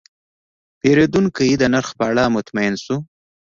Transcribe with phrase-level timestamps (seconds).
[0.79, 2.97] پیرودونکی د نرخ په اړه مطمین شو.